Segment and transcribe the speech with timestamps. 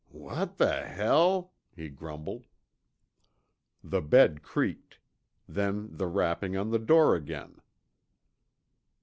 [0.09, 2.47] "What the hell?" he grumbled.
[3.83, 4.97] The bed creaked.
[5.47, 7.61] Then the rapping on the door again.